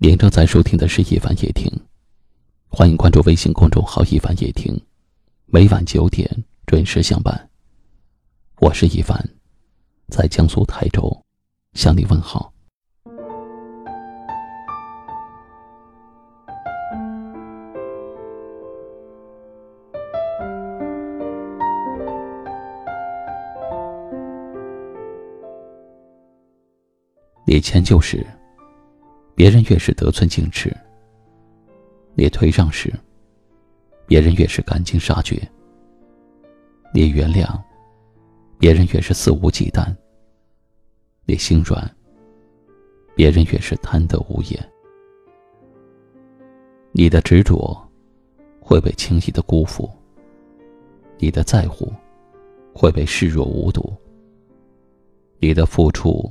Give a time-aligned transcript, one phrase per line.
[0.00, 1.68] 您正在收听的是《一凡夜听》，
[2.68, 4.80] 欢迎关注微信公众号“一凡夜听”，
[5.46, 6.30] 每晚九点
[6.66, 7.50] 准时相伴。
[8.60, 9.20] 我是一凡，
[10.06, 11.20] 在江苏台州
[11.72, 12.52] 向你问好。
[27.44, 28.24] 你迁就时。
[29.38, 30.76] 别人越是得寸进尺，
[32.16, 32.92] 你退让时，
[34.04, 35.36] 别人越是赶尽杀绝；
[36.92, 37.46] 你原谅，
[38.58, 39.94] 别人越是肆无忌惮；
[41.24, 41.88] 你心软，
[43.14, 44.72] 别人越是贪得无厌。
[46.90, 47.80] 你的执着
[48.58, 49.88] 会被轻易的辜负，
[51.16, 51.92] 你的在乎
[52.74, 53.94] 会被视若无睹，
[55.38, 56.28] 你的付出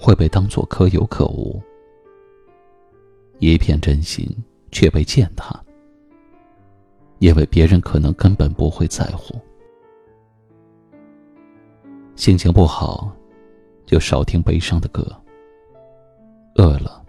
[0.00, 1.62] 会被当作可有可无。
[3.42, 4.24] 一片真心
[4.70, 5.60] 却被践踏，
[7.18, 9.34] 因为别人可能根本不会在乎。
[12.14, 13.10] 心情不好，
[13.84, 15.02] 就少听悲伤的歌；
[16.54, 17.04] 饿了，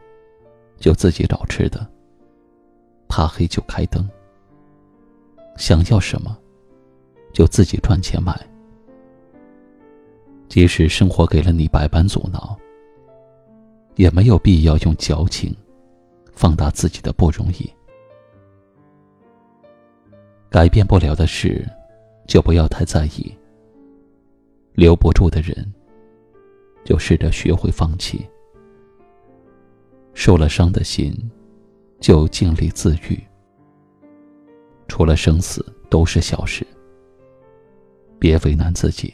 [0.79, 1.85] 就自己找吃的；
[3.07, 4.03] 怕黑就开灯；
[5.55, 6.35] 想要什么，
[7.31, 8.35] 就自己赚钱买。
[10.49, 12.57] 即使生活给了你百般阻挠，
[13.97, 15.55] 也没有必要用矫情。
[16.43, 17.71] 放大自己的不容易，
[20.49, 21.65] 改变不了的事，
[22.27, 23.33] 就不要太在意；
[24.73, 25.55] 留不住的人，
[26.83, 28.27] 就试着学会放弃。
[30.13, 31.17] 受了伤的心，
[32.01, 33.17] 就尽力自愈。
[34.89, 36.67] 除了生死，都是小事，
[38.19, 39.13] 别为难自己。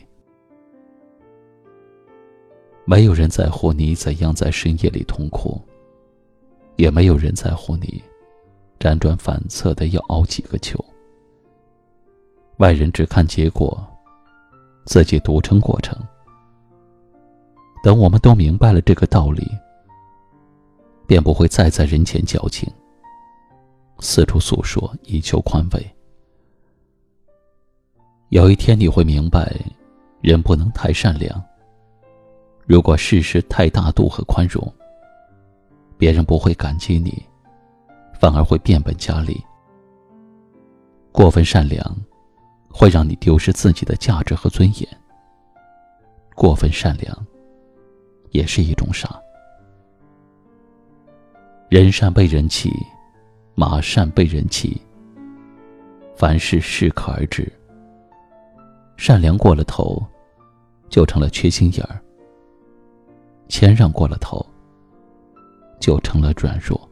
[2.86, 5.61] 没有人在乎你怎样在深夜里痛哭。
[6.80, 8.02] 也没有人在乎你，
[8.80, 10.80] 辗转反侧的要熬几个秋。
[12.59, 13.86] 外人只看结果，
[14.86, 15.93] 自己独撑过程。
[17.83, 19.45] 等我们都明白了这个道理，
[21.05, 22.71] 便不会再在人前矫情，
[23.99, 25.95] 四处诉说以求宽慰。
[28.30, 29.54] 有一天你会明白，
[30.21, 31.43] 人不能太善良。
[32.65, 34.73] 如果事事太大度和宽容。
[35.99, 37.21] 别人不会感激你，
[38.17, 39.37] 反而会变本加厉。
[41.11, 41.86] 过分善良，
[42.71, 44.87] 会让你丢失自己的价值和尊严。
[46.36, 47.27] 过分善良，
[48.32, 49.20] 也是一种傻。
[51.67, 52.71] 人善被人欺，
[53.54, 54.81] 马善被人骑。
[56.16, 57.52] 凡事适可而止。
[58.95, 60.02] 善良过了头，
[60.87, 61.99] 就成了缺心眼儿；
[63.49, 64.45] 谦让过了头。
[65.80, 66.90] 就成了软弱。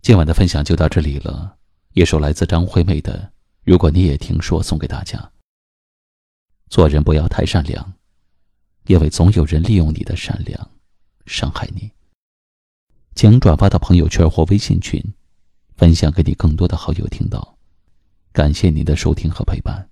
[0.00, 1.54] 今晚的分享就到这里了。
[1.92, 3.18] 一首来自张惠妹的
[3.64, 5.18] 《如果你也听说》送给大家。
[6.70, 7.92] 做人不要太善良，
[8.86, 10.70] 因为总有人利用你的善良，
[11.26, 11.90] 伤害你。
[13.18, 15.02] 请转发到朋友圈或微信群，
[15.76, 17.58] 分享给你更多的好友听到。
[18.32, 19.88] 感谢您的收听和陪伴，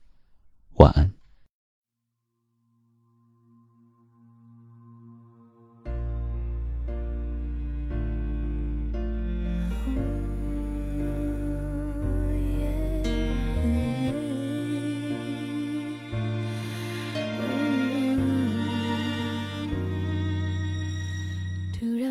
[0.75, 1.16] 晚安。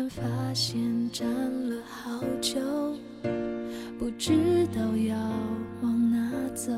[0.08, 0.22] 发
[0.54, 0.80] 现
[1.10, 1.28] 站
[1.68, 2.60] 了好久，
[3.98, 5.16] 不知道要
[5.82, 6.72] 往哪走，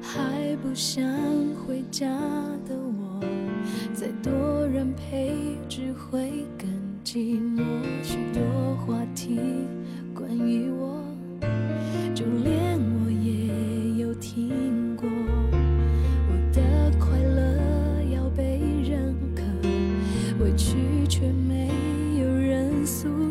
[0.00, 1.04] 还不想
[1.54, 2.08] 回家
[2.66, 3.20] 的我，
[3.92, 6.68] 再多人陪只会更
[7.04, 7.71] 寂寞。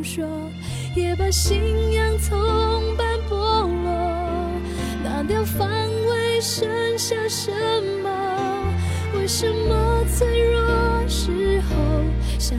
[0.04, 0.26] 说，
[0.96, 2.38] 也把信仰从
[2.98, 3.36] 半剥
[3.84, 4.62] 落，
[5.04, 6.68] 拿掉防卫，剩
[6.98, 7.52] 下什
[8.04, 8.10] 么？
[9.16, 11.76] 为什么脆弱时候
[12.40, 12.58] 想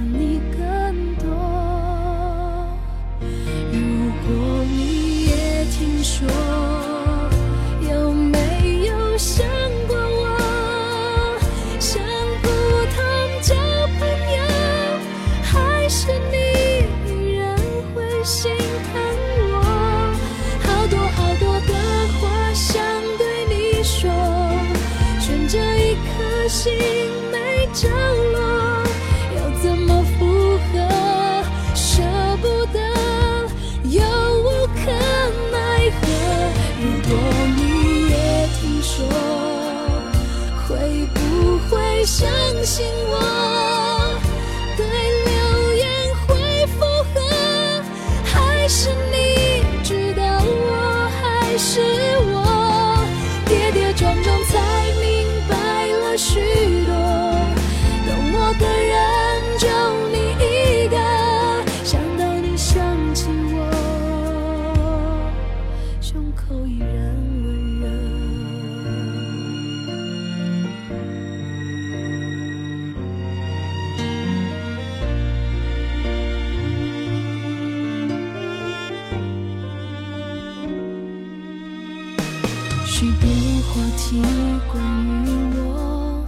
[42.73, 43.15] 信我？
[44.79, 44.83] 对
[45.27, 45.31] 流
[45.75, 45.85] 言
[46.25, 46.33] 会
[46.69, 46.81] 附
[47.13, 47.21] 和，
[48.25, 51.83] 还是你知道我还是
[52.33, 52.35] 我？
[53.45, 54.57] 跌跌撞撞才
[55.03, 55.05] 明
[55.51, 55.53] 白
[55.87, 56.41] 了许
[56.87, 56.95] 多，
[58.07, 58.97] 懂我的人
[59.59, 59.69] 就
[60.09, 60.97] 你一个。
[61.85, 62.73] 想到你想
[63.15, 63.61] 起我，
[66.01, 66.89] 胸口依然
[67.45, 67.47] 温
[67.83, 68.32] 热。
[83.03, 83.27] 许多
[83.67, 84.23] 话题
[84.71, 84.81] 关
[85.25, 85.29] 于
[85.59, 86.25] 我，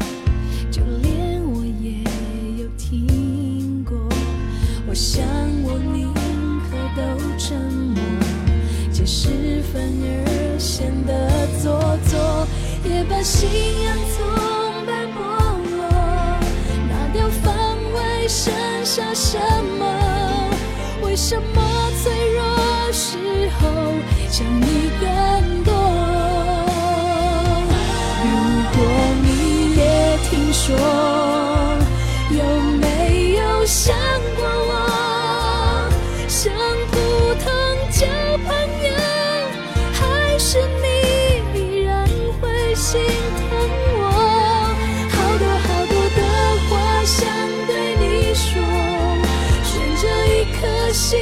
[0.73, 2.03] 就连我也
[2.61, 3.97] 有听过。
[4.89, 5.25] 我想
[5.63, 6.13] 我宁
[6.65, 7.01] 可都
[7.39, 8.03] 沉默，
[8.91, 11.79] 解释反而显得做
[12.09, 12.45] 作，
[12.83, 13.49] 也把信
[13.85, 15.23] 仰从白剥
[15.77, 15.87] 落，
[16.89, 17.55] 拿掉防
[17.95, 18.53] 卫，剩
[18.85, 19.39] 下什
[19.79, 20.51] 么？
[21.05, 21.63] 为什么
[22.03, 22.43] 脆弱
[22.91, 23.17] 时
[23.61, 23.63] 候
[24.29, 25.74] 想你更多？
[30.67, 30.75] 说，
[32.31, 32.43] 有
[32.81, 33.95] 没有想
[34.35, 35.91] 过我？
[36.27, 36.55] 像
[36.91, 36.95] 普
[37.35, 37.53] 通
[37.91, 38.07] 交
[38.47, 38.49] 朋
[38.83, 38.89] 友，
[39.93, 40.87] 还是你
[41.61, 42.09] 依然
[42.41, 43.45] 会心疼
[43.99, 44.03] 我？
[45.11, 46.21] 好多好多的
[46.71, 46.73] 话
[47.05, 47.21] 想
[47.67, 47.71] 对
[48.01, 48.49] 你说，
[49.65, 49.71] 悬
[50.01, 50.03] 着
[50.33, 50.63] 一颗
[50.95, 51.13] 心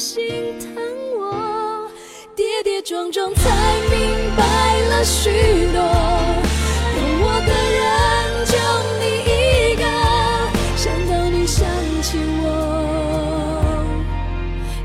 [0.00, 0.72] 心疼
[1.18, 1.86] 我？
[2.34, 3.42] 跌跌撞撞才
[3.90, 4.00] 明
[4.34, 5.28] 白了许
[5.74, 5.78] 多，
[6.96, 7.80] 懂我的人
[8.46, 8.56] 就
[8.98, 9.84] 你一个。
[10.74, 11.68] 想到你想
[12.00, 12.48] 起我，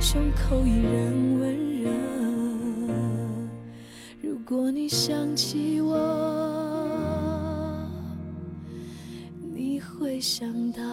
[0.02, 0.94] 胸口依然
[1.40, 1.44] 温
[1.82, 1.88] 热。
[4.22, 5.96] 如果你想起我，
[9.56, 10.84] 你会想到？